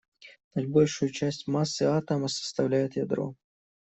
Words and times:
Наибольшую 0.55 1.11
часть 1.11 1.45
массы 1.47 1.83
атома 1.83 2.27
составляет 2.27 2.95
ядро. 2.95 3.35